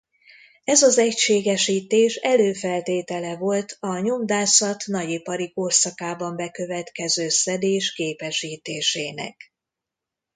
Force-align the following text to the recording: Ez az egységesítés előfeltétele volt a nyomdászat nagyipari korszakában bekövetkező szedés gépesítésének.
Ez 0.63 0.81
az 0.81 0.97
egységesítés 0.97 2.15
előfeltétele 2.15 3.37
volt 3.37 3.77
a 3.79 3.99
nyomdászat 3.99 4.83
nagyipari 4.87 5.51
korszakában 5.53 6.35
bekövetkező 6.35 7.29
szedés 7.29 7.93
gépesítésének. 7.95 9.53